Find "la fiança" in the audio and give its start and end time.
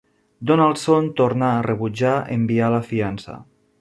2.77-3.37